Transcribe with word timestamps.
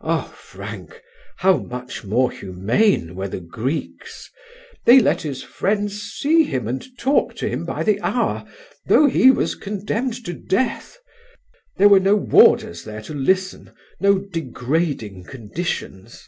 "Ah, 0.00 0.32
Frank, 0.34 1.02
how 1.36 1.58
much 1.58 2.02
more 2.02 2.30
humane 2.30 3.14
were 3.14 3.28
the 3.28 3.40
Greeks. 3.40 4.30
They 4.86 5.00
let 5.00 5.20
his 5.20 5.42
friends 5.42 6.00
see 6.00 6.44
him 6.44 6.66
and 6.66 6.86
talk 6.98 7.34
to 7.34 7.46
him 7.46 7.66
by 7.66 7.82
the 7.82 8.00
hour, 8.00 8.46
though 8.86 9.04
he 9.04 9.30
was 9.30 9.54
condemned 9.54 10.24
to 10.24 10.32
death. 10.32 10.96
There 11.76 11.90
were 11.90 12.00
no 12.00 12.16
warders 12.16 12.84
there 12.84 13.02
to 13.02 13.12
listen, 13.12 13.70
no 14.00 14.18
degrading 14.18 15.24
conditions." 15.24 16.26